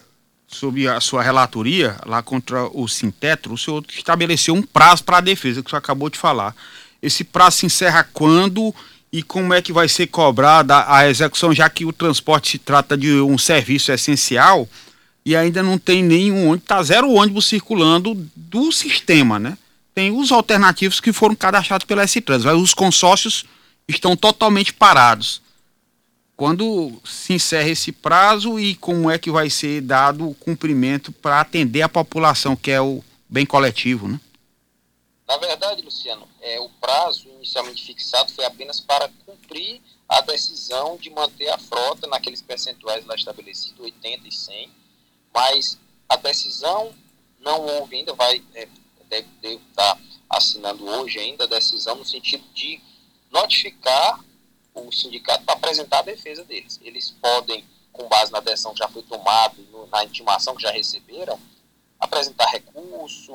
sobre 0.47 0.87
a 0.87 1.01
sua 1.01 1.23
relatoria 1.23 1.97
lá 2.05 2.21
contra 2.21 2.67
o 2.67 2.87
Sintetro, 2.87 3.53
o 3.53 3.57
senhor 3.57 3.83
estabeleceu 3.89 4.53
um 4.53 4.61
prazo 4.61 5.03
para 5.03 5.17
a 5.17 5.21
defesa, 5.21 5.61
que 5.61 5.67
o 5.67 5.69
senhor 5.69 5.79
acabou 5.79 6.09
de 6.09 6.17
falar. 6.17 6.55
Esse 7.01 7.23
prazo 7.23 7.57
se 7.57 7.65
encerra 7.65 8.07
quando 8.13 8.73
e 9.11 9.23
como 9.23 9.53
é 9.53 9.61
que 9.61 9.71
vai 9.71 9.87
ser 9.87 10.07
cobrada 10.07 10.85
a 10.87 11.07
execução, 11.07 11.53
já 11.53 11.69
que 11.69 11.85
o 11.85 11.93
transporte 11.93 12.51
se 12.51 12.59
trata 12.59 12.97
de 12.97 13.19
um 13.21 13.37
serviço 13.37 13.91
essencial? 13.91 14.67
E 15.25 15.35
ainda 15.35 15.63
não 15.63 15.79
tem 15.79 16.03
nenhum 16.03 16.49
ônibus, 16.49 16.63
está 16.63 16.83
zero 16.83 17.11
ônibus 17.11 17.47
circulando 17.47 18.13
do 18.35 18.71
sistema, 18.71 19.39
né? 19.39 19.57
Tem 19.93 20.11
os 20.11 20.31
alternativos 20.31 20.99
que 20.99 21.11
foram 21.11 21.35
cadastrados 21.35 21.85
pela 21.85 22.03
S-Trans, 22.03 22.45
os 22.45 22.73
consórcios 22.73 23.45
estão 23.87 24.15
totalmente 24.15 24.71
parados. 24.71 25.41
Quando 26.37 27.01
se 27.03 27.33
encerra 27.33 27.69
esse 27.69 27.91
prazo 27.91 28.59
e 28.59 28.75
como 28.75 29.09
é 29.09 29.17
que 29.17 29.31
vai 29.31 29.49
ser 29.49 29.81
dado 29.81 30.29
o 30.29 30.35
cumprimento 30.35 31.11
para 31.11 31.39
atender 31.39 31.81
a 31.81 31.89
população, 31.89 32.55
que 32.55 32.69
é 32.69 32.81
o 32.81 33.03
bem 33.27 33.45
coletivo, 33.45 34.07
né? 34.07 34.19
Na 35.27 35.37
verdade, 35.37 35.81
Luciano, 35.81 36.27
é, 36.39 36.59
o 36.59 36.69
prazo 36.69 37.27
inicialmente 37.37 37.83
fixado 37.83 38.31
foi 38.31 38.45
apenas 38.45 38.79
para 38.79 39.09
cumprir 39.25 39.81
a 40.07 40.21
decisão 40.21 40.97
de 40.97 41.09
manter 41.09 41.49
a 41.49 41.57
frota 41.57 42.05
naqueles 42.05 42.41
percentuais 42.43 43.03
lá 43.05 43.15
estabelecidos, 43.15 43.79
80 43.79 44.27
e 44.27 44.31
100, 44.31 44.69
mas 45.35 45.77
a 46.07 46.15
decisão 46.15 46.95
não 47.41 47.61
houve 47.61 47.97
ainda, 47.97 48.13
vai 48.13 48.41
é, 48.55 48.69
deve, 49.09 49.27
deve 49.41 49.61
estar 49.69 49.99
assinando 50.29 50.85
hoje 50.87 51.19
ainda 51.19 51.43
a 51.43 51.47
decisão 51.47 51.95
no 51.95 52.05
sentido 52.05 52.43
de 52.53 52.81
notificar 53.29 54.23
o 54.73 54.91
sindicato 54.91 55.43
para 55.43 55.55
apresentar 55.55 55.99
a 55.99 56.03
defesa 56.03 56.43
deles. 56.45 56.79
Eles 56.81 57.11
podem, 57.21 57.65
com 57.91 58.07
base 58.07 58.31
na 58.31 58.39
decisão 58.39 58.73
que 58.73 58.79
já 58.79 58.87
foi 58.87 59.03
tomada, 59.03 59.55
na 59.91 60.05
intimação 60.05 60.55
que 60.55 60.63
já 60.63 60.71
receberam, 60.71 61.39
apresentar 61.99 62.45
recurso, 62.47 63.33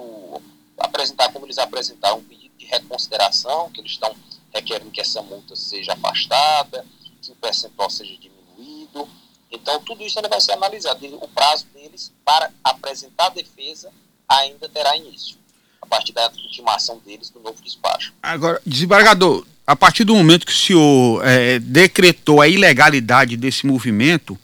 apresentar 0.78 1.33
como 1.33 1.47
eles 1.47 1.59
apresentaram 1.59 2.19
um 2.19 2.25
pedido 2.25 2.54
de 2.57 2.66
reconsideração, 2.66 3.71
que 3.71 3.80
eles 3.80 3.92
estão 3.92 4.14
requerendo 4.52 4.90
que 4.90 5.00
essa 5.00 5.23
multa 5.23 5.54
seja 5.54 5.92
afastada, 5.92 6.85
que 7.23 7.30
o 7.30 7.37
percentual 7.37 7.90
seja 7.90 8.16
diminuído. 8.16 9.09
Então, 9.50 9.80
tudo 9.83 10.04
isso 10.04 10.19
ainda 10.19 10.28
vai 10.28 10.40
ser 10.40 10.52
analisado. 10.52 11.04
O 11.16 11.28
prazo 11.28 11.66
deles 11.75 12.12
para 12.25 12.50
apresentar 12.62 13.26
a 13.26 13.30
defesa 13.30 13.90
ainda 14.28 14.69
terá 14.69 14.97
início, 14.97 15.37
a 15.83 15.87
partir 15.87 16.12
da 16.12 16.30
intimação 16.47 17.00
deles 17.04 17.30
do 17.30 17.40
novo 17.40 17.61
despacho. 17.62 18.12
Agora, 18.23 18.62
desembargador, 18.64 19.45
a 19.66 19.75
partir 19.75 20.04
do 20.04 20.14
momento 20.14 20.47
que 20.47 20.52
o 20.52 20.57
senhor 20.57 21.26
é, 21.26 21.59
decretou 21.59 22.40
a 22.40 22.49
ilegalidade 22.49 23.37
desse 23.37 23.66
movimento, 23.66 24.38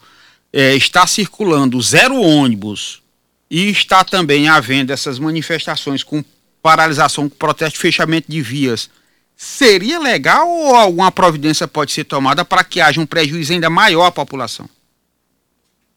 é, 0.52 0.74
está 0.74 1.06
circulando 1.06 1.80
zero 1.80 2.20
ônibus 2.20 3.02
e 3.50 3.70
está 3.70 4.04
também 4.04 4.48
havendo 4.48 4.92
essas 4.92 5.18
manifestações 5.18 6.02
com 6.02 6.24
paralisação, 6.62 7.28
com 7.28 7.36
protesto, 7.36 7.78
fechamento 7.78 8.30
de 8.30 8.40
vias. 8.40 8.90
Seria 9.36 9.98
legal 9.98 10.48
ou 10.48 10.74
alguma 10.74 11.12
providência 11.12 11.68
pode 11.68 11.92
ser 11.92 12.04
tomada 12.04 12.44
para 12.44 12.64
que 12.64 12.80
haja 12.80 13.00
um 13.00 13.06
prejuízo 13.06 13.52
ainda 13.52 13.68
maior 13.68 14.06
à 14.06 14.10
população? 14.10 14.68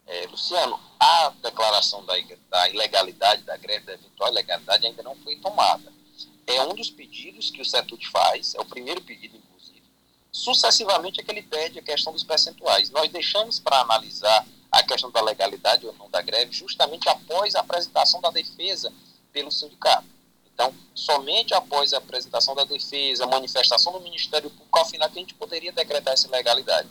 É, 0.09 0.27
Luciano, 0.27 0.79
a 0.99 1.33
declaração 1.41 2.03
da, 2.05 2.13
da 2.49 2.69
ilegalidade 2.69 3.43
da 3.43 3.55
greve, 3.55 3.85
da 3.85 3.93
eventual 3.93 4.31
ilegalidade, 4.31 4.85
ainda 4.85 5.03
não 5.03 5.15
foi 5.17 5.35
tomada 5.37 5.99
é 6.49 6.63
um 6.63 6.73
dos 6.73 6.89
pedidos 6.89 7.51
que 7.51 7.61
o 7.61 7.65
CETUT 7.65 8.07
faz, 8.09 8.55
é 8.55 8.59
o 8.59 8.65
primeiro 8.65 9.01
pedido, 9.01 9.37
inclusive. 9.37 9.83
Sucessivamente 10.31 11.21
é 11.21 11.23
que 11.23 11.31
ele 11.31 11.43
pede 11.43 11.77
a 11.77 11.81
questão 11.81 12.11
dos 12.11 12.23
percentuais. 12.23 12.89
Nós 12.89 13.11
deixamos 13.11 13.59
para 13.59 13.81
analisar 13.81 14.45
a 14.71 14.83
questão 14.83 15.11
da 15.11 15.21
legalidade 15.21 15.85
ou 15.85 15.93
não 15.93 16.09
da 16.09 16.21
greve 16.21 16.51
justamente 16.51 17.07
após 17.07 17.53
a 17.55 17.59
apresentação 17.59 18.19
da 18.19 18.31
defesa 18.31 18.91
pelo 19.31 19.51
sindicato. 19.51 20.07
Então, 20.51 20.73
somente 20.95 21.53
após 21.53 21.93
a 21.93 21.99
apresentação 21.99 22.55
da 22.55 22.63
defesa, 22.63 23.27
manifestação 23.27 23.93
do 23.93 24.01
Ministério 24.01 24.49
Público, 24.49 24.79
ao 24.79 24.85
final, 24.85 25.09
que 25.09 25.19
a 25.19 25.21
gente 25.21 25.35
poderia 25.35 25.71
decretar 25.71 26.13
essa 26.13 26.27
ilegalidade. 26.27 26.89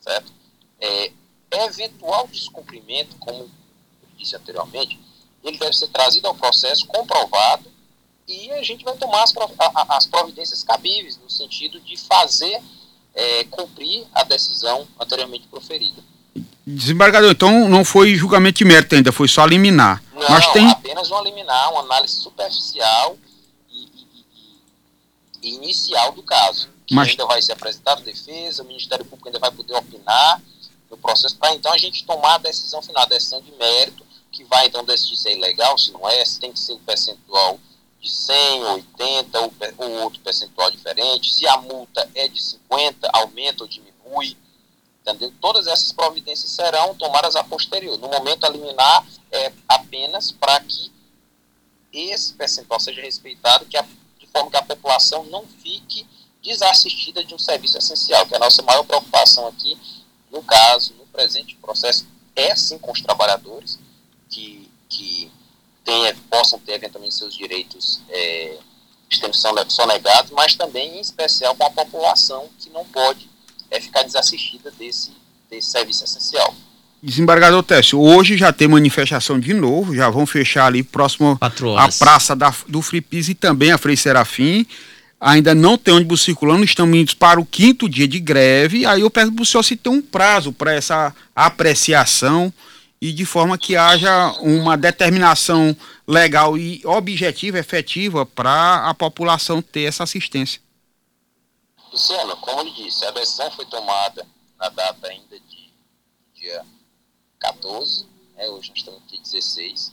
Certo? 0.00 0.32
É, 0.80 1.12
eventual 1.50 2.26
descumprimento, 2.28 3.16
como 3.16 3.38
eu 3.40 3.50
disse 4.16 4.36
anteriormente, 4.36 4.98
ele 5.42 5.58
deve 5.58 5.72
ser 5.72 5.88
trazido 5.88 6.26
ao 6.26 6.34
processo 6.34 6.86
comprovado 6.86 7.70
e 8.26 8.50
a 8.52 8.62
gente 8.62 8.84
vai 8.84 8.94
tomar 8.96 9.22
as, 9.22 9.32
as 9.88 10.06
providências 10.06 10.62
cabíveis, 10.62 11.16
no 11.16 11.30
sentido 11.30 11.80
de 11.80 11.96
fazer 11.96 12.60
é, 13.14 13.44
cumprir 13.44 14.06
a 14.14 14.22
decisão 14.24 14.86
anteriormente 15.00 15.46
proferida. 15.48 16.02
Desembargador, 16.66 17.30
então 17.30 17.68
não 17.68 17.84
foi 17.84 18.14
julgamento 18.14 18.58
de 18.58 18.64
mérito 18.66 18.94
ainda, 18.94 19.10
foi 19.10 19.26
só 19.26 19.46
liminar. 19.46 20.02
Não, 20.12 20.28
Mas 20.28 20.46
tem... 20.52 20.68
apenas 20.68 21.10
um 21.10 21.22
liminar, 21.22 21.72
uma 21.72 21.80
análise 21.80 22.16
superficial 22.16 23.16
e, 23.70 23.84
e, 23.84 25.48
e, 25.48 25.54
inicial 25.54 26.12
do 26.12 26.22
caso. 26.22 26.68
Que 26.86 26.94
Mas... 26.94 27.08
ainda 27.08 27.24
vai 27.24 27.40
ser 27.40 27.52
apresentado 27.52 28.02
defesa, 28.02 28.62
o 28.62 28.66
Ministério 28.66 29.04
Público 29.06 29.28
ainda 29.28 29.38
vai 29.38 29.50
poder 29.50 29.74
opinar 29.74 30.42
no 30.90 30.96
processo, 30.96 31.36
para 31.36 31.54
então 31.54 31.72
a 31.72 31.78
gente 31.78 32.04
tomar 32.04 32.34
a 32.34 32.38
decisão 32.38 32.80
final, 32.82 33.02
a 33.02 33.08
decisão 33.08 33.40
de 33.42 33.52
mérito, 33.52 34.06
que 34.30 34.44
vai 34.44 34.66
então 34.66 34.84
decidir 34.84 35.16
se 35.16 35.28
é 35.28 35.36
ilegal, 35.36 35.76
se 35.78 35.90
não 35.92 36.08
é, 36.08 36.24
se 36.24 36.38
tem 36.38 36.52
que 36.52 36.60
ser 36.60 36.72
o 36.72 36.78
percentual 36.80 37.58
de 38.00 38.10
100, 38.10 38.64
80 38.64 39.40
ou, 39.40 39.52
ou 39.78 39.90
outro 40.02 40.20
percentual 40.20 40.70
diferente, 40.70 41.34
se 41.34 41.46
a 41.46 41.56
multa 41.58 42.08
é 42.14 42.28
de 42.28 42.40
50, 42.40 43.10
aumenta 43.12 43.64
ou 43.64 43.68
diminui, 43.68 44.36
entendeu? 45.00 45.32
Todas 45.40 45.66
essas 45.66 45.92
providências 45.92 46.52
serão 46.52 46.94
tomadas 46.94 47.34
a 47.34 47.44
posterior. 47.44 47.98
No 47.98 48.08
momento 48.08 48.44
a 48.44 48.48
liminar 48.48 49.04
é 49.32 49.52
apenas 49.66 50.30
para 50.30 50.60
que 50.60 50.92
esse 51.92 52.34
percentual 52.34 52.78
seja 52.78 53.00
respeitado, 53.00 53.66
que 53.66 53.76
a, 53.76 53.82
de 54.18 54.26
forma 54.26 54.50
que 54.50 54.56
a 54.56 54.62
população 54.62 55.24
não 55.24 55.44
fique 55.62 56.06
desassistida 56.42 57.24
de 57.24 57.34
um 57.34 57.38
serviço 57.38 57.78
essencial, 57.78 58.26
que 58.26 58.34
é 58.34 58.36
a 58.36 58.40
nossa 58.40 58.62
maior 58.62 58.84
preocupação 58.84 59.46
aqui, 59.48 59.76
no 60.32 60.42
caso, 60.42 60.94
no 60.98 61.06
presente 61.06 61.56
processo, 61.60 62.06
é 62.34 62.54
sim 62.54 62.78
com 62.78 62.92
os 62.92 63.00
trabalhadores, 63.00 63.78
que, 64.28 64.68
que 64.88 65.30
tenha, 65.84 66.14
possam 66.30 66.58
ter 66.58 66.72
eventualmente 66.72 67.14
seus 67.14 67.34
direitos 67.34 68.00
é, 68.08 68.58
sonegados, 69.68 70.30
mas 70.32 70.54
também 70.54 70.98
em 70.98 71.00
especial 71.00 71.54
com 71.54 71.64
a 71.64 71.70
população 71.70 72.48
que 72.58 72.70
não 72.70 72.84
pode 72.84 73.28
é, 73.70 73.80
ficar 73.80 74.02
desassistida 74.02 74.70
desse, 74.72 75.12
desse 75.50 75.70
serviço 75.70 76.04
essencial. 76.04 76.54
Desembargador 77.02 77.62
Técio, 77.62 78.00
hoje 78.00 78.36
já 78.36 78.52
tem 78.52 78.66
manifestação 78.66 79.38
de 79.38 79.54
novo, 79.54 79.94
já 79.94 80.10
vão 80.10 80.26
fechar 80.26 80.66
ali 80.66 80.82
próximo 80.82 81.38
à 81.40 81.88
praça 81.96 82.34
da, 82.34 82.52
do 82.66 82.82
Fripis 82.82 83.28
e 83.28 83.34
também 83.34 83.70
a 83.70 83.78
Frei 83.78 83.96
Serafim. 83.96 84.66
Ainda 85.20 85.54
não 85.54 85.76
tem 85.76 85.94
ônibus 85.94 86.22
circulando, 86.22 86.64
estamos 86.64 86.96
indo 86.96 87.16
para 87.16 87.40
o 87.40 87.46
quinto 87.46 87.88
dia 87.88 88.06
de 88.06 88.20
greve. 88.20 88.86
Aí 88.86 89.00
eu 89.00 89.10
pergunto 89.10 89.36
para 89.36 89.42
o 89.42 89.46
senhor 89.46 89.62
se 89.64 89.76
tem 89.76 89.92
um 89.92 90.00
prazo 90.00 90.52
para 90.52 90.72
essa 90.72 91.14
apreciação 91.34 92.52
e 93.00 93.12
de 93.12 93.24
forma 93.24 93.58
que 93.58 93.76
haja 93.76 94.32
uma 94.40 94.76
determinação 94.76 95.76
legal 96.06 96.56
e 96.56 96.80
objetiva, 96.84 97.58
efetiva, 97.58 98.24
para 98.24 98.88
a 98.88 98.94
população 98.94 99.60
ter 99.60 99.82
essa 99.82 100.04
assistência. 100.04 100.60
Luciano, 101.92 102.36
como 102.36 102.60
ele 102.60 102.70
disse, 102.72 103.04
a 103.04 103.10
decisão 103.10 103.50
foi 103.50 103.66
tomada 103.66 104.26
na 104.58 104.68
data 104.68 105.08
ainda 105.08 105.38
de 105.48 105.70
dia 106.34 106.64
14, 107.40 108.06
né, 108.36 108.48
hoje 108.48 108.70
nós 108.70 108.78
estamos 108.78 109.00
aqui 109.04 109.18
16. 109.20 109.92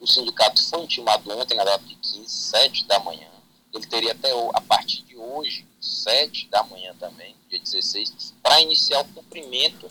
O 0.00 0.06
sindicato 0.06 0.62
foi 0.68 0.82
intimado 0.82 1.30
ontem 1.30 1.56
na 1.56 1.64
data 1.64 1.84
de 1.84 1.94
15, 1.96 2.28
7 2.28 2.86
da 2.86 2.98
manhã. 3.00 3.33
Ele 3.74 3.86
teria 3.86 4.12
até 4.12 4.30
a 4.54 4.60
partir 4.60 5.02
de 5.02 5.16
hoje, 5.16 5.66
7 5.80 6.48
da 6.48 6.62
manhã 6.62 6.94
também, 6.98 7.34
dia 7.50 7.58
16, 7.58 8.32
para 8.42 8.60
iniciar 8.60 9.00
o 9.00 9.08
cumprimento 9.08 9.90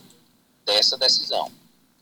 dessa 0.66 0.98
decisão. 0.98 1.52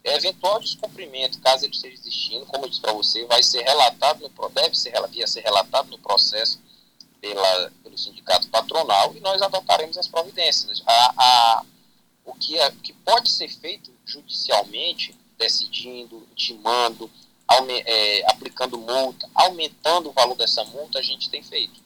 Eventual 0.04 0.60
descumprimento, 0.60 1.40
caso 1.42 1.66
ele 1.66 1.74
esteja 1.74 1.96
existindo, 1.96 2.46
como 2.46 2.66
eu 2.66 2.70
disse 2.70 2.82
para 2.82 2.94
você, 2.94 3.26
vai 3.26 3.42
ser 3.44 3.62
relatado 3.62 4.22
no 4.22 4.50
deve 4.50 4.76
ser, 4.76 4.94
via 5.10 5.28
ser 5.28 5.42
relatado 5.42 5.90
no 5.90 5.98
processo 6.00 6.60
pela, 7.20 7.72
pelo 7.84 7.98
sindicato 7.98 8.48
patronal 8.50 9.16
e 9.16 9.20
nós 9.20 9.42
adotaremos 9.42 9.98
as 9.98 10.08
providências. 10.08 10.82
A, 10.88 11.14
a, 11.18 11.66
o 12.26 12.34
que, 12.34 12.58
é, 12.58 12.72
que 12.72 12.94
pode 12.94 13.30
ser 13.30 13.48
feito 13.50 13.92
judicialmente, 14.06 15.16
decidindo, 15.38 16.28
intimando, 16.32 17.10
é, 17.86 18.24
aplicando 18.31 18.77
multa, 18.77 19.27
aumentando 19.34 20.10
o 20.10 20.13
valor 20.13 20.36
dessa 20.36 20.63
multa, 20.65 21.00
a 21.00 21.01
gente 21.01 21.29
tem 21.29 21.43
feito. 21.43 21.81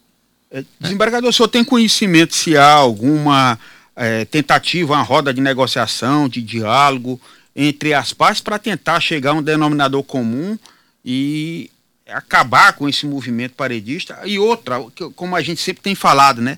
É, 0.52 0.64
desembargador, 0.80 1.30
o 1.30 1.34
senhor 1.34 1.48
tem 1.48 1.64
conhecimento 1.64 2.36
se 2.36 2.56
há 2.56 2.72
alguma 2.72 3.60
é, 3.96 4.26
tentativa, 4.26 4.94
uma 4.94 5.04
roda 5.04 5.34
de 5.34 5.42
negociação, 5.42 6.30
de 6.30 6.42
diálogo 6.42 7.20
entre 7.56 7.94
as 7.94 8.12
partes 8.12 8.42
para 8.42 8.60
tentar 8.60 9.00
chegar 9.00 9.32
a 9.32 9.36
um 9.36 9.44
denominador 9.44 10.04
comum 10.04 10.58
e 11.04 11.72
acabar 12.08 12.74
com 12.74 12.88
esse 12.88 13.06
movimento 13.06 13.54
paredista. 13.54 14.20
E 14.26 14.38
outra, 14.38 14.84
como 15.16 15.36
a 15.36 15.42
gente 15.42 15.62
sempre 15.62 15.82
tem 15.82 15.96
falado, 15.96 16.42
né? 16.42 16.58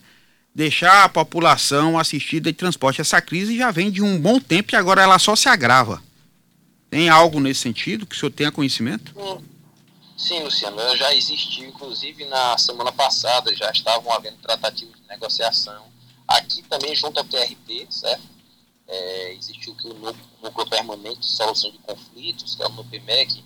Deixar 0.53 1.03
a 1.03 1.09
população 1.09 1.99
assistida 1.99 2.51
de 2.51 2.57
transporte. 2.57 2.99
Essa 2.99 3.21
crise 3.21 3.55
já 3.55 3.69
vem 3.69 3.91
de 3.91 4.01
um 4.01 4.19
bom 4.19 4.39
tempo 4.39 4.73
e 4.73 4.75
agora 4.75 5.03
ela 5.03 5.19
só 5.19 5.35
se 5.35 5.47
agrava. 5.47 6.01
Tem 6.89 7.09
algo 7.09 7.39
nesse 7.39 7.61
sentido 7.61 8.05
que 8.05 8.15
o 8.15 8.19
senhor 8.19 8.31
tenha 8.31 8.51
conhecimento? 8.51 9.13
Sim, 10.17 10.43
Luciano, 10.43 10.79
eu 10.79 10.97
já 10.97 11.13
existiu, 11.13 11.67
inclusive 11.67 12.25
na 12.25 12.57
semana 12.57 12.91
passada 12.91 13.55
já 13.55 13.69
estavam 13.71 14.11
havendo 14.11 14.37
tratativas 14.37 14.95
de 14.95 15.07
negociação. 15.07 15.85
Aqui 16.27 16.63
também 16.63 16.95
junto 16.95 17.19
ao 17.19 17.25
TRT, 17.25 17.87
certo? 17.89 18.37
é, 18.87 19.33
existiu 19.33 19.75
o 19.83 19.93
núcleo, 19.93 20.67
permanente 20.69 21.19
de 21.19 21.25
solução 21.25 21.71
de 21.71 21.77
conflitos, 21.79 22.55
que 22.55 22.63
é 22.63 22.67
o 22.67 22.69
NUPMEC, 22.69 23.43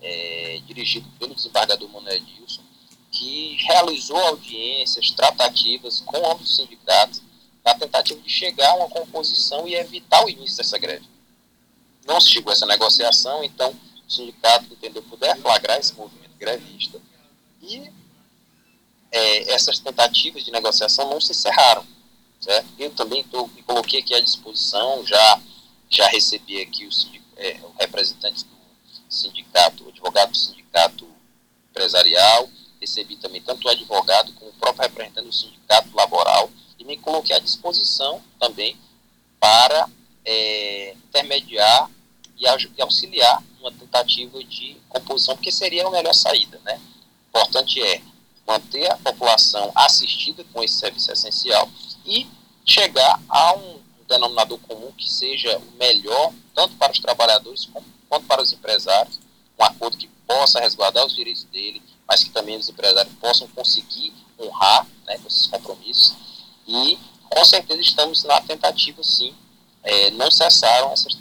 é, 0.00 0.60
dirigido 0.66 1.08
pelo 1.18 1.34
desembargador 1.34 1.88
Manuel 1.88 2.20
Dilson, 2.20 2.62
que 3.10 3.56
realizou 3.66 4.16
audiências, 4.16 5.10
tratativas 5.12 6.00
com 6.00 6.30
ambos 6.30 6.56
sindicatos, 6.56 7.22
na 7.64 7.74
tentativa 7.74 8.20
de 8.20 8.28
chegar 8.28 8.70
a 8.70 8.74
uma 8.76 8.88
composição 8.88 9.66
e 9.68 9.74
evitar 9.74 10.24
o 10.24 10.28
início 10.28 10.56
dessa 10.56 10.78
greve. 10.78 11.06
Não 12.06 12.20
se 12.20 12.30
chegou 12.30 12.50
a 12.50 12.54
essa 12.54 12.66
negociação, 12.66 13.44
então 13.44 13.70
o 13.70 14.10
sindicato 14.10 14.72
entendeu 14.72 15.02
poder 15.02 15.36
flagrar 15.36 15.78
esse 15.78 15.94
movimento 15.94 16.36
grevista 16.38 17.00
e 17.60 17.90
é, 19.10 19.52
essas 19.52 19.78
tentativas 19.78 20.44
de 20.44 20.50
negociação 20.50 21.08
não 21.08 21.20
se 21.20 21.32
encerraram. 21.32 21.86
Certo? 22.40 22.66
Eu 22.76 22.90
também 22.90 23.22
tô, 23.22 23.46
me 23.48 23.62
coloquei 23.62 24.00
aqui 24.00 24.14
à 24.14 24.20
disposição, 24.20 25.06
já, 25.06 25.40
já 25.88 26.08
recebi 26.08 26.60
aqui 26.60 26.84
o, 26.84 26.90
é, 27.36 27.54
do 27.54 28.46
sindicato, 29.08 29.84
o 29.84 29.88
advogado 29.90 30.30
do 30.30 30.36
sindicato 30.36 31.06
empresarial, 31.70 32.50
recebi 32.80 33.16
também 33.16 33.40
tanto 33.40 33.68
o 33.68 33.70
advogado 33.70 34.32
como 34.32 34.50
o 34.50 34.54
próprio 34.54 34.82
representante 34.82 35.26
do 35.26 35.32
sindicato 35.32 35.94
laboral 35.94 36.50
e 36.78 36.84
me 36.84 36.98
coloquei 36.98 37.36
à 37.36 37.38
disposição 37.38 38.20
também 38.40 38.76
para 39.38 39.88
é, 40.24 40.96
intermediar 41.04 41.88
e 42.42 42.82
auxiliar 42.82 43.42
uma 43.60 43.70
tentativa 43.72 44.42
de 44.44 44.76
composição, 44.88 45.36
porque 45.36 45.52
seria 45.52 45.86
a 45.86 45.90
melhor 45.90 46.12
saída. 46.12 46.60
Né? 46.64 46.80
O 47.24 47.38
importante 47.38 47.80
é 47.80 48.02
manter 48.46 48.90
a 48.90 48.96
população 48.96 49.70
assistida 49.74 50.44
com 50.52 50.62
esse 50.62 50.74
serviço 50.74 51.12
essencial 51.12 51.68
e 52.04 52.26
chegar 52.66 53.20
a 53.28 53.54
um 53.54 53.80
denominador 54.08 54.58
comum 54.58 54.92
que 54.92 55.08
seja 55.08 55.60
melhor, 55.78 56.32
tanto 56.54 56.76
para 56.76 56.92
os 56.92 56.98
trabalhadores 56.98 57.68
quanto 58.08 58.26
para 58.26 58.42
os 58.42 58.52
empresários, 58.52 59.20
um 59.58 59.64
acordo 59.64 59.96
que 59.96 60.08
possa 60.26 60.60
resguardar 60.60 61.06
os 61.06 61.14
direitos 61.14 61.44
dele, 61.44 61.80
mas 62.06 62.24
que 62.24 62.30
também 62.30 62.56
os 62.56 62.68
empresários 62.68 63.14
possam 63.20 63.46
conseguir 63.48 64.12
honrar 64.38 64.86
né, 65.06 65.18
esses 65.26 65.46
compromissos. 65.46 66.16
E, 66.66 66.98
com 67.30 67.44
certeza, 67.44 67.80
estamos 67.80 68.24
na 68.24 68.40
tentativa, 68.40 69.02
sim, 69.02 69.34
é, 69.84 70.10
não 70.12 70.30
cessaram 70.30 70.92
essas, 70.92 71.16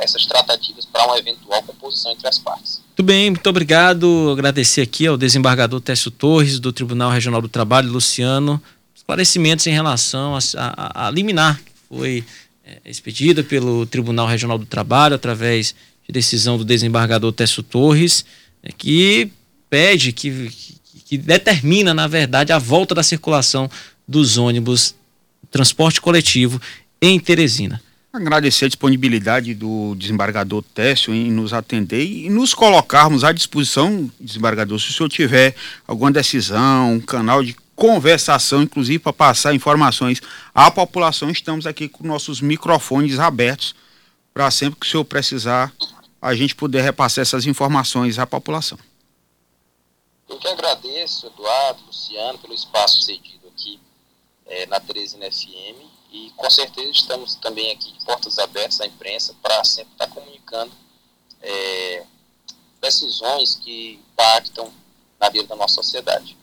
essas 0.00 0.26
tratativas 0.26 0.84
para 0.84 1.06
uma 1.06 1.18
eventual 1.18 1.62
composição 1.62 2.12
entre 2.12 2.28
as 2.28 2.38
partes. 2.38 2.82
Muito 2.88 3.02
bem, 3.02 3.30
muito 3.30 3.46
obrigado. 3.48 4.30
Agradecer 4.30 4.82
aqui 4.82 5.06
ao 5.06 5.16
desembargador 5.16 5.80
Técio 5.80 6.10
Torres, 6.10 6.60
do 6.60 6.72
Tribunal 6.72 7.10
Regional 7.10 7.40
do 7.40 7.48
Trabalho, 7.48 7.90
Luciano, 7.90 8.62
esclarecimentos 8.94 9.66
em 9.66 9.72
relação 9.72 10.36
a, 10.36 10.40
a, 10.56 11.08
a 11.08 11.10
liminar 11.10 11.58
que 11.58 11.72
foi 11.88 12.24
é, 12.64 12.78
expedida 12.84 13.42
pelo 13.42 13.86
Tribunal 13.86 14.26
Regional 14.26 14.58
do 14.58 14.66
Trabalho 14.66 15.14
através 15.14 15.74
de 16.06 16.12
decisão 16.12 16.58
do 16.58 16.64
desembargador 16.64 17.32
Técio 17.32 17.62
Torres, 17.62 18.24
é, 18.62 18.70
que 18.70 19.32
pede, 19.70 20.12
que, 20.12 20.50
que, 20.50 21.00
que 21.00 21.18
determina, 21.18 21.94
na 21.94 22.06
verdade, 22.06 22.52
a 22.52 22.58
volta 22.58 22.94
da 22.94 23.02
circulação 23.02 23.70
dos 24.06 24.36
ônibus 24.36 24.94
transporte 25.50 26.00
coletivo 26.00 26.60
em 27.00 27.18
Teresina. 27.18 27.80
Agradecer 28.12 28.66
a 28.66 28.68
disponibilidade 28.68 29.54
do 29.54 29.94
desembargador 29.94 30.62
Técio 30.62 31.14
em 31.14 31.30
nos 31.30 31.54
atender 31.54 32.04
e 32.04 32.28
nos 32.28 32.52
colocarmos 32.52 33.24
à 33.24 33.32
disposição, 33.32 34.10
desembargador, 34.20 34.78
se 34.78 34.90
o 34.90 34.92
senhor 34.92 35.08
tiver 35.08 35.54
alguma 35.88 36.12
decisão, 36.12 36.92
um 36.92 37.00
canal 37.00 37.42
de 37.42 37.56
conversação, 37.74 38.62
inclusive 38.62 38.98
para 38.98 39.14
passar 39.14 39.54
informações 39.54 40.20
à 40.54 40.70
população. 40.70 41.30
Estamos 41.30 41.66
aqui 41.66 41.88
com 41.88 42.06
nossos 42.06 42.42
microfones 42.42 43.18
abertos 43.18 43.74
para 44.34 44.50
sempre 44.50 44.78
que 44.78 44.86
o 44.86 44.90
senhor 44.90 45.06
precisar, 45.06 45.72
a 46.20 46.34
gente 46.34 46.54
poder 46.54 46.82
repassar 46.82 47.22
essas 47.22 47.46
informações 47.46 48.18
à 48.18 48.26
população. 48.26 48.78
Eu 50.28 50.36
que 50.36 50.48
agradeço, 50.48 51.28
Eduardo, 51.28 51.80
Luciano, 51.86 52.38
pelo 52.38 52.52
espaço 52.52 53.00
cedido 53.00 53.41
Teresina 55.02 55.30
FM 55.30 55.82
e 56.12 56.30
com 56.36 56.48
certeza 56.48 56.90
estamos 56.90 57.34
também 57.36 57.72
aqui 57.72 57.92
de 57.92 58.04
portas 58.04 58.38
abertas 58.38 58.80
à 58.80 58.86
imprensa 58.86 59.34
para 59.42 59.64
sempre 59.64 59.92
estar 59.92 60.06
comunicando 60.08 60.70
é, 61.42 62.04
decisões 62.80 63.56
que 63.56 63.98
impactam 64.12 64.70
na 65.20 65.28
vida 65.28 65.48
da 65.48 65.56
nossa 65.56 65.74
sociedade. 65.74 66.36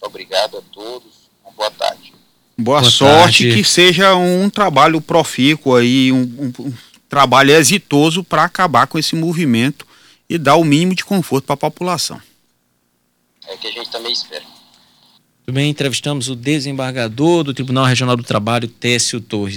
Obrigado 0.00 0.58
a 0.58 0.62
todos. 0.72 1.26
Uma 1.42 1.52
boa 1.52 1.70
tarde. 1.72 2.12
Boa, 2.56 2.80
boa 2.80 2.90
sorte, 2.90 3.44
tarde. 3.44 3.56
que 3.56 3.64
seja 3.64 4.14
um 4.14 4.48
trabalho 4.48 5.00
profícuo 5.00 5.74
aí, 5.74 6.12
um, 6.12 6.22
um, 6.58 6.66
um 6.66 6.74
trabalho 7.08 7.52
exitoso 7.52 8.22
para 8.22 8.44
acabar 8.44 8.86
com 8.86 8.98
esse 8.98 9.16
movimento 9.16 9.86
e 10.28 10.38
dar 10.38 10.56
o 10.56 10.64
mínimo 10.64 10.94
de 10.94 11.04
conforto 11.04 11.46
para 11.46 11.54
a 11.54 11.56
população. 11.58 12.20
É 13.48 13.56
que 13.56 13.66
a 13.66 13.72
gente 13.72 13.90
também 13.90 14.12
espera. 14.12 14.55
Também 15.46 15.70
entrevistamos 15.70 16.28
o 16.28 16.34
desembargador 16.34 17.44
do 17.44 17.54
Tribunal 17.54 17.84
Regional 17.84 18.16
do 18.16 18.24
Trabalho, 18.24 18.66
Técio 18.66 19.20
Torres. 19.20 19.54